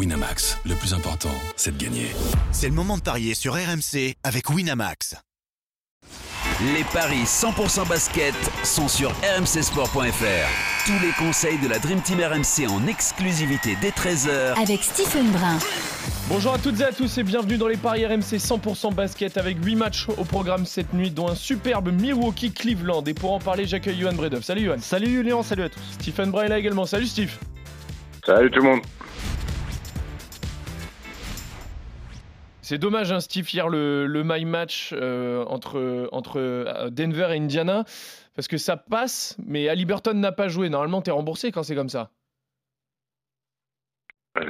[0.00, 2.06] Winamax, le plus important, c'est de gagner.
[2.52, 5.14] C'est le moment de parier sur RMC avec Winamax.
[6.74, 8.34] Les paris 100% basket
[8.64, 10.86] sont sur rmcsport.fr.
[10.86, 15.58] Tous les conseils de la Dream Team RMC en exclusivité dès 13h avec Stephen Brun.
[16.30, 19.62] Bonjour à toutes et à tous et bienvenue dans les paris RMC 100% basket avec
[19.62, 23.04] 8 matchs au programme cette nuit dont un superbe Milwaukee Cleveland.
[23.04, 24.42] Et pour en parler, j'accueille Johan Bredov.
[24.44, 24.78] Salut Johan.
[24.80, 25.82] Salut Julien, salut à tous.
[26.00, 26.86] Stephen Brun est là également.
[26.86, 27.36] Salut Steve.
[28.24, 28.80] Salut tout le monde.
[32.70, 37.36] C'est dommage, hein, Steve, hier le, le my match euh, entre, entre euh, Denver et
[37.36, 37.82] Indiana,
[38.36, 40.68] parce que ça passe, mais Aliburton n'a pas joué.
[40.68, 42.12] Normalement, tu es remboursé quand c'est comme ça.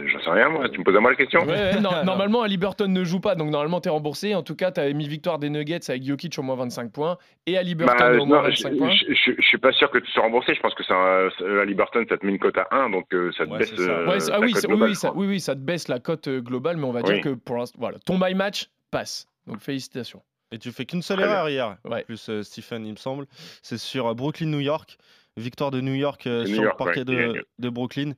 [0.07, 0.69] J'en sais rien, moi.
[0.69, 3.35] Tu me poses à moi la question Ouais, ouais, non, normalement, Aliburton ne joue pas,
[3.35, 4.35] donc normalement, tu es remboursé.
[4.35, 7.17] En tout cas, tu avais mis victoire des Nuggets avec Jokic au moins 25 points
[7.47, 8.91] et Aliburton Bah, au moins non, 25 je, points.
[8.91, 10.55] je, suis pas sûr que tu sois remboursé.
[10.55, 13.31] Je pense que un, à Liberton, ça te met une cote à 1, donc euh,
[13.37, 13.83] ça te Ouais, baisse ça.
[13.83, 15.21] euh, ah oui, cote globale, oui, ça, crois.
[15.21, 17.57] oui, oui, ça te baisse la cote euh, globale, mais on va dire que pour
[17.57, 19.27] l'instant, voilà, ton my match passe.
[19.47, 20.23] Donc félicitations.
[20.53, 22.03] Et tu fais qu'une seule erreur hier, Ouais.
[22.03, 23.27] plus euh, Stephen, il me semble.
[23.63, 24.99] C'est sur euh, Brooklyn-New York.
[25.37, 28.13] Victoire de New York euh, sur New le parquet ouais, de, de Brooklyn.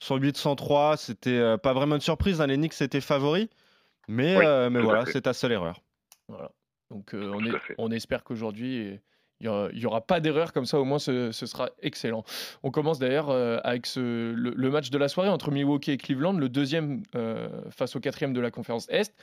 [0.00, 2.40] 108-103, c'était euh, pas vraiment une surprise.
[2.40, 3.48] hein, Les Knicks étaient favoris.
[4.08, 5.82] Mais, Oui, euh, mais voilà, c'est ta seule erreur.
[6.28, 6.50] Voilà.
[6.90, 8.98] Donc euh, est- on espère qu'aujourd'hui,
[9.40, 12.24] il n'y aura, pas d'erreur, comme ça au moins ce, sera excellent.
[12.62, 16.48] On commence d'ailleurs euh, avec le, match de la soirée entre Milwaukee et Cleveland, le
[16.48, 19.14] deuxième euh, face au quatrième de la conférence Est.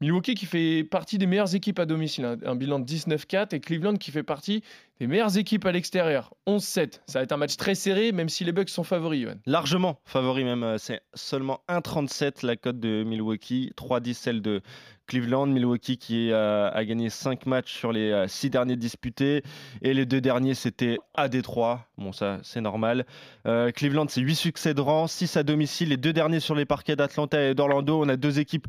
[0.00, 3.60] Milwaukee qui fait partie des meilleures équipes à domicile, hein, un bilan de 19-4, et
[3.60, 4.62] Cleveland qui fait partie
[5.00, 7.00] des meilleures équipes à l'extérieur, 11-7.
[7.06, 9.34] Ça va être un match très serré, même si les Bucks sont favoris, Johan.
[9.46, 10.62] Largement favori même.
[10.62, 14.62] euh, C'est seulement 1,37 la cote de Milwaukee, 3,10 celle de
[15.08, 15.46] Cleveland.
[15.46, 19.42] Milwaukee qui euh, a gagné 5 matchs sur les 6 derniers disputés.
[19.82, 21.86] Et les deux derniers, c'était à Détroit.
[21.96, 23.06] Bon, ça, c'est normal.
[23.46, 25.88] Euh, Cleveland, c'est 8 succès de rang, 6 à domicile.
[25.88, 28.00] Les deux derniers sur les parquets d'Atlanta et d'Orlando.
[28.00, 28.68] On a deux équipes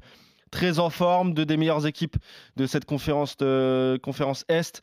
[0.49, 2.17] très en forme, deux des meilleures équipes
[2.57, 3.35] de cette conférence,
[4.01, 4.81] conférence Est.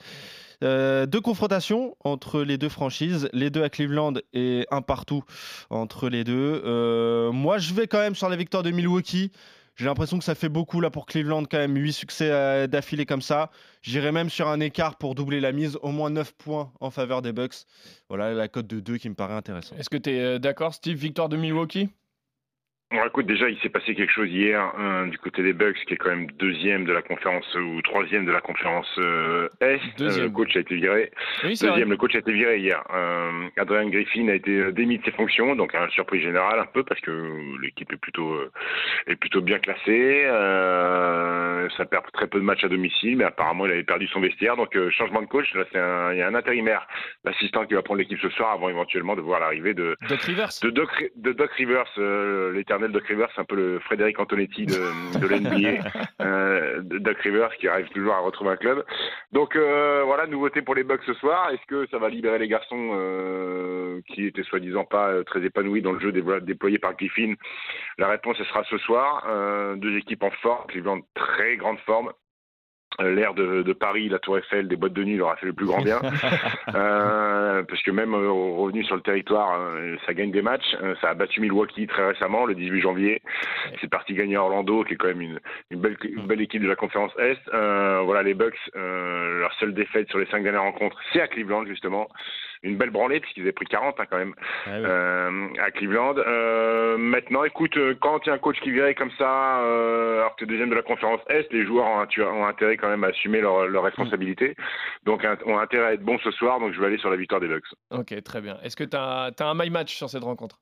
[0.65, 5.23] Euh, deux confrontations entre les deux franchises, les deux à Cleveland et un partout
[5.71, 6.63] entre les deux.
[6.65, 9.33] Euh, moi, je vais quand même sur la victoire de Milwaukee.
[9.77, 13.05] J'ai l'impression que ça fait beaucoup là pour Cleveland, quand même 8 succès euh, d'affilée
[13.05, 13.51] comme ça.
[13.83, 17.21] J'irai même sur un écart pour doubler la mise, au moins 9 points en faveur
[17.21, 17.67] des Bucks.
[18.09, 19.79] Voilà la cote de 2 qui me paraît intéressante.
[19.79, 20.97] Est-ce que tu es d'accord, Steve?
[20.97, 21.91] Victoire de Milwaukee?
[22.93, 25.95] Bon, écoute, déjà, il s'est passé quelque chose hier hein, du côté des Bucks, qui
[25.95, 29.81] est quand même deuxième de la conférence ou troisième de la conférence euh, Est.
[29.99, 30.27] Deuxième.
[30.27, 31.11] le coach a été viré.
[31.43, 31.75] Oui, c'est vrai.
[31.75, 32.85] Deuxième, le coach a été viré hier.
[32.95, 36.67] Euh, Adrian Griffin a été euh, démis de ses fonctions, donc un surprise générale un
[36.67, 38.53] peu parce que l'équipe est plutôt euh,
[39.09, 40.25] est plutôt bien classée.
[40.27, 44.21] Euh, ça perd très peu de matchs à domicile, mais apparemment il avait perdu son
[44.21, 45.53] vestiaire, donc euh, changement de coach.
[45.55, 46.87] Là, c'est un, il y a un intérimaire,
[47.25, 50.51] l'assistant qui va prendre l'équipe ce soir avant éventuellement de voir l'arrivée de Doc Rivers
[50.63, 54.67] de Doc, de Doc Rivers, euh, l'éternel Doc Rivers, c'est un peu le Frédéric Antonetti
[54.67, 55.83] de, de l'NBA.
[56.21, 58.85] euh, Doc Rivers qui arrive toujours à retrouver un club.
[59.33, 61.51] Donc euh, voilà, nouveauté pour les Bucks ce soir.
[61.51, 65.83] Est-ce que ça va libérer les garçons euh, qui étaient soi-disant pas euh, très épanouis
[65.83, 67.35] dans le jeu déployé par Griffin?
[67.99, 69.27] La réponse, ce sera ce soir.
[69.77, 72.13] Deux équipes en forme, Cleveland très grande forme.
[73.01, 75.53] L'air de, de Paris, la Tour Eiffel, des boîtes de nuit leur a fait le
[75.53, 76.01] plus grand bien.
[76.75, 80.77] Euh, parce que même euh, revenu sur le territoire, euh, ça gagne des matchs.
[80.83, 83.23] Euh, ça a battu Milwaukee très récemment, le 18 janvier.
[83.81, 85.41] C'est parti gagner Orlando, qui est quand même une,
[85.71, 87.39] une belle, une belle équipe de la conférence Est.
[87.55, 91.29] Euh, voilà, les Bucks, euh, leur seule défaite sur les cinq dernières rencontres, c'est à
[91.29, 92.09] Cleveland justement.
[92.63, 94.35] Une belle branlée, puisqu'ils avaient pris 40 hein, quand même
[94.67, 94.83] Ah oui.
[94.85, 96.15] euh, à Cleveland.
[96.19, 100.21] Euh, maintenant, écoute, euh, quand il y a un coach qui virait comme ça, euh,
[100.21, 103.05] alors que tu es deuxième de la conférence Est, les joueurs ont, intérêt quand même
[103.05, 104.55] à assumer leurs leur responsabilités.
[105.05, 106.61] Donc, un- ont intérêt à être bons ce soir.
[106.61, 107.65] Donc, je vais aller sur la victoire des Bucks.
[107.91, 108.59] Ok, très bien.
[108.63, 110.59] Est-ce que tu as, un my match sur cette rencontre?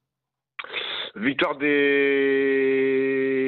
[1.16, 3.43] Victoire des.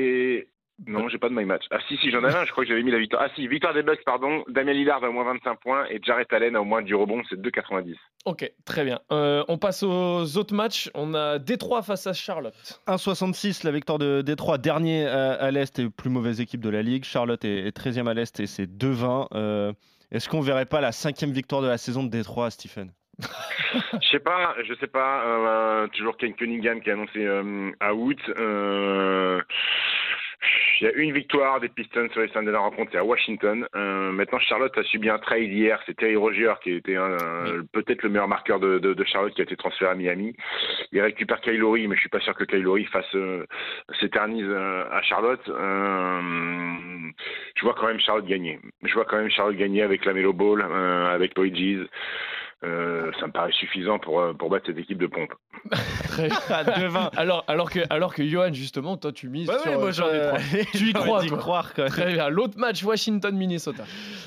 [0.87, 1.65] Non, j'ai pas de my match.
[1.71, 3.23] Ah si, si, j'en avais un, je crois que j'avais mis la victoire.
[3.25, 4.45] Ah si, victoire des Bucks, pardon.
[4.49, 7.23] Damien Lillard a au moins 25 points et Jarrett Allen a au moins du rebond,
[7.29, 7.95] c'est 2,90.
[8.25, 9.01] Ok, très bien.
[9.13, 10.91] Euh, on passe aux autres matchs.
[10.95, 12.55] On a Détroit face à Charlotte.
[12.87, 16.83] 1,66 la victoire de Détroit, dernier à, à l'Est et plus mauvaise équipe de la
[16.83, 17.05] Ligue.
[17.05, 19.29] Charlotte est, est 13e à l'Est et c'est 2-20.
[19.35, 19.73] Euh,
[20.13, 22.93] Est-ce qu'on verrait pas la cinquième victoire de la saison de Détroit, Stephen?
[23.19, 25.25] Je sais pas, je sais pas.
[25.25, 28.19] euh, toujours Ken Cunningham qui a annoncé euh, à août.
[28.39, 29.41] Euh,
[30.81, 33.67] Il y a une victoire des Pistons sur les cinq dernières rencontres, c'est à Washington.
[33.75, 35.81] Euh, maintenant, Charlotte a subi un trade hier.
[35.87, 37.17] C'est Terry Rozier qui était un-
[37.73, 40.37] peut-être le meilleur marqueur de, de- de Charlotte qui a été transféré à Miami.
[40.93, 43.45] Il récupère Kylori, mais je suis pas sûr que Kylori fasse euh,
[44.01, 45.49] s'éternise euh, à Charlotte.
[45.49, 46.21] Euh,
[47.55, 48.59] je vois quand même Charlotte gagner.
[48.83, 51.87] Je vois quand même Charlotte gagner avec la Melo Ball, euh, avec G's.
[52.65, 55.33] Euh, ça me paraît suffisant pour, euh, pour battre cette équipe de pompe.
[56.09, 57.11] Très à 2-20.
[57.17, 60.09] Alors, alors, que, alors que Johan, justement, toi, tu mises Ouais, sur, ouais, moi, j'en
[60.11, 60.39] ai trois.
[60.73, 61.37] Tu y crois, toi.
[61.39, 61.93] croire quand même.
[61.93, 62.31] Très bien.
[62.31, 63.85] L'autre match, Washington-Minnesota.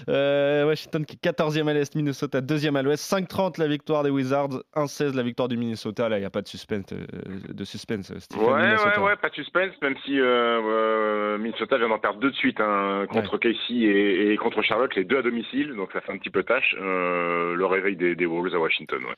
[0.09, 3.11] Euh, Washington qui est 14e à l'Est, Minnesota 2e à l'Ouest.
[3.11, 6.07] 5-30 la victoire des Wizards, 1-16 la victoire du Minnesota.
[6.07, 7.05] Là, il n'y a pas de suspense, euh,
[7.49, 8.99] de suspense Stephen Ouais, Minnesota.
[9.01, 10.23] ouais, ouais, pas de suspense, même si euh,
[10.61, 14.95] euh, Minnesota vient d'en perdre deux de suite hein, contre Casey et, et contre Charlotte,
[14.95, 16.75] les deux à domicile, donc ça fait un petit peu tâche.
[16.79, 19.15] Euh, le réveil des, des Wolves à Washington, ouais.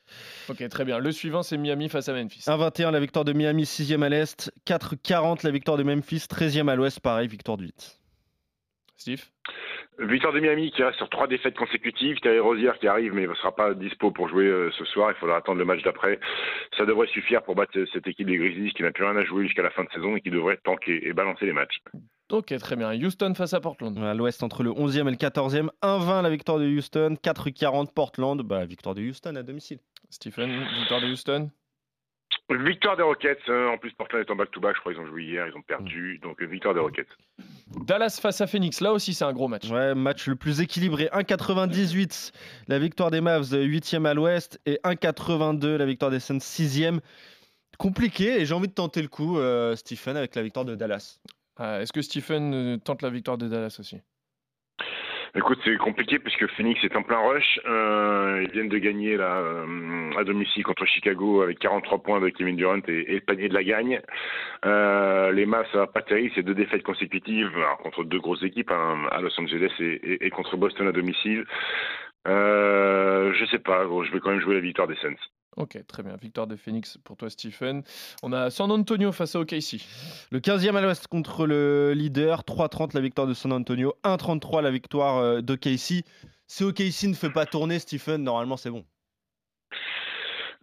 [0.49, 0.99] Ok, très bien.
[0.99, 2.43] Le suivant, c'est Miami face à Memphis.
[2.47, 4.51] 1-21 la victoire de Miami, 6e à l'Est.
[4.67, 6.99] 4-40 la victoire de Memphis, 13e à l'Ouest.
[6.99, 7.99] Pareil, victoire de 8.
[8.97, 9.23] Steve?
[10.01, 12.19] Victoire de Miami qui reste sur trois défaites consécutives.
[12.21, 15.11] Thierry Rosière qui arrive mais ne sera pas dispo pour jouer euh, ce soir.
[15.11, 16.19] Il faudra attendre le match d'après.
[16.75, 19.45] Ça devrait suffire pour battre cette équipe des Grizzlies qui n'a plus rien à jouer
[19.45, 21.81] jusqu'à la fin de saison et qui devrait tanker et balancer les matchs.
[22.31, 22.93] Ok, très bien.
[22.93, 23.95] Houston face à Portland.
[23.99, 25.69] À l'Ouest, entre le 11e et le 14e.
[25.83, 28.41] 1-20 la victoire de Houston, 4-40 Portland.
[28.41, 29.79] Bah, victoire de Houston à domicile.
[30.09, 30.49] Stephen,
[30.79, 31.51] victoire de Houston.
[32.49, 33.39] Victoire des Rockets.
[33.47, 33.67] hein.
[33.73, 34.75] En plus, Portland est en back-to-back.
[34.75, 35.47] Je crois qu'ils ont joué hier.
[35.47, 36.19] Ils ont perdu.
[36.21, 37.07] Donc, euh, victoire des Rockets.
[37.85, 38.81] Dallas face à Phoenix.
[38.81, 39.69] Là aussi, c'est un gros match.
[39.69, 41.09] Ouais, match le plus équilibré.
[41.13, 42.31] 1,98
[42.67, 46.99] la victoire des Mavs, 8e à l'ouest, et 1,82 la victoire des Suns, 6e.
[47.77, 51.19] Compliqué, et j'ai envie de tenter le coup, euh, Stephen, avec la victoire de Dallas.
[51.57, 53.97] Ah, Est-ce que Stephen euh, tente la victoire de Dallas aussi?
[55.33, 57.59] Écoute, c'est compliqué puisque Phoenix est en plein rush.
[57.65, 62.27] Euh, ils viennent de gagner là, euh, à domicile contre Chicago avec 43 points de
[62.29, 64.01] Kevin Durant et, le panier de la gagne.
[64.65, 66.33] Euh, les Mavs, ça va pas terrible.
[66.35, 70.25] C'est deux défaites consécutives alors, contre deux grosses équipes hein, à Los Angeles et, et-
[70.25, 71.45] et contre Boston à domicile.
[72.27, 73.85] Euh, je sais pas.
[73.85, 75.15] gros, je vais quand même jouer la victoire des Suns.
[75.57, 76.15] Ok, très bien.
[76.15, 77.83] Victoire de Phoenix pour toi, Stephen.
[78.23, 79.81] On a San Antonio face à OKC.
[80.31, 84.71] Le 15e à l'ouest contre le leader, 3,30 la victoire de San Antonio, 1,33 la
[84.71, 86.03] victoire euh, de Casey.
[86.47, 88.85] Si OKC ne fait pas tourner, Stephen, normalement c'est bon.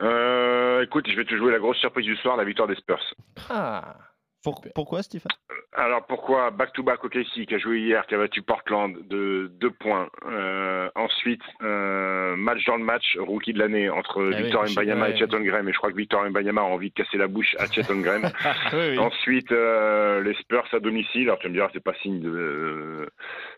[0.03, 3.03] Euh, écoute, je vais te jouer la grosse surprise du soir, la victoire des Spurs.
[3.51, 3.97] Ah
[4.45, 5.31] Pour- pourquoi, Stephen?
[5.73, 10.09] Alors pourquoi back-to-back OKC qui a joué hier, qui a battu Portland de deux points.
[10.27, 15.11] Euh, ensuite, euh, match dans le match, rookie de l'année entre Ah Victor ouais.
[15.11, 15.69] et Chet Holmgren.
[15.69, 17.67] Et je crois que Victor Mbanyama a envie de casser la bouche à
[18.73, 18.99] oui, oui.
[18.99, 21.25] Ensuite, euh, les Spurs à domicile.
[21.25, 23.09] Alors tu me diras, c'est pas signe de,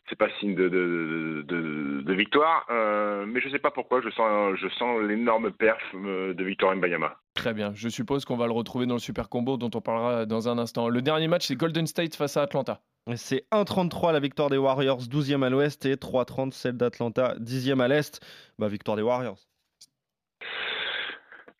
[0.08, 4.00] c'est pas signe de, de, de, de victoire, euh, mais je sais pas pourquoi.
[4.00, 7.16] Je sens, je sens l'énorme perf euh, de Victor Mbanyama.
[7.40, 7.72] Très bien.
[7.74, 10.58] Je suppose qu'on va le retrouver dans le super combo dont on parlera dans un
[10.58, 10.90] instant.
[10.90, 12.80] Le dernier match, c'est Golden State face à Atlanta.
[13.16, 17.88] C'est 1,33 la victoire des Warriors, 12e à l'ouest, et 3,30 celle d'Atlanta, 10e à
[17.88, 18.20] l'est.
[18.58, 19.38] Bah, victoire des Warriors.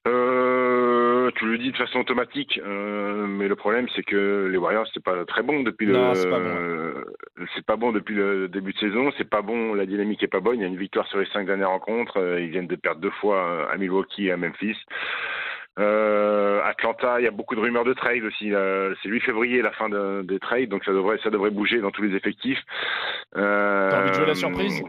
[0.06, 4.86] Euh, tu le dis de façon automatique, euh, mais le problème c'est que les Warriors
[4.94, 5.92] c'est pas très bon depuis le.
[5.94, 6.46] Non, c'est pas bon.
[6.46, 7.04] euh,
[7.54, 9.10] c'est pas bon depuis le début de saison.
[9.16, 9.74] C'est pas bon.
[9.74, 10.56] La dynamique est pas bonne.
[10.58, 12.18] Il y a une victoire sur les cinq dernières rencontres.
[12.18, 14.76] euh, Ils viennent de perdre deux fois à Milwaukee et à Memphis.
[15.78, 18.50] Euh, Atlanta, il y a beaucoup de rumeurs de trade aussi.
[18.50, 18.90] là.
[19.02, 21.90] C'est 8 février la fin de- des trades, donc ça devrait ça devrait bouger dans
[21.90, 22.58] tous les effectifs.
[23.36, 24.82] Euh, T'as envie de jouer la surprise?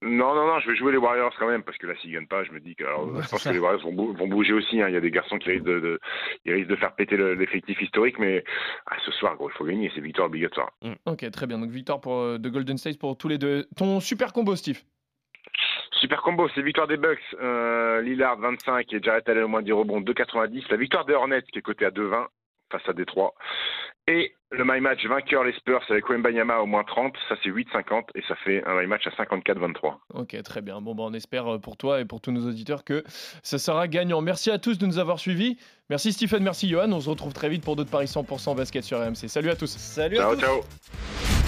[0.00, 2.28] Non, non, non, je vais jouer les Warriors quand même, parce que là, s'ils gagnent
[2.28, 4.28] pas, je me dis que alors, Ouais, je pense que les Warriors vont, bou- vont
[4.28, 4.80] bouger aussi.
[4.80, 4.86] hein.
[4.88, 6.00] Il y a des garçons qui risquent de, de-
[6.44, 8.44] ils risquent de faire péter le- l'effectif historique, mais
[8.86, 10.70] ah, ce soir, gros, il faut gagner, c'est victoire obligatoire.
[11.06, 11.58] Ok, très bien.
[11.58, 13.66] Donc victoire pour, euh, de Golden State pour tous les deux.
[13.76, 14.80] Ton super combo, Steve?
[16.00, 19.72] Super combo, c'est victoire des Bucks, euh, Lillard 25 et Jarrett Allen au moins 10
[19.72, 20.64] rebonds 2,90.
[20.70, 22.26] La victoire des Hornets qui est cotée à 2,20
[22.70, 23.34] face à Détroit.
[24.06, 28.04] Et le my match vainqueur les Spurs avec Wembanyama au moins 30, ça c'est 8,50
[28.14, 29.96] et ça fait un my match à 54-23.
[30.14, 30.80] Ok, très bien.
[30.80, 33.04] Bon, bah, on espère euh, pour toi et pour tous nos auditeurs que
[33.42, 34.22] ça sera gagnant.
[34.22, 35.58] Merci à tous de nous avoir suivis.
[35.90, 36.90] Merci Stephen, merci Johan.
[36.92, 39.28] On se retrouve très vite pour d'autres paris 100% basket sur RMC.
[39.28, 39.70] Salut à tous.
[39.76, 41.47] Salut à Ciao, tous ciao.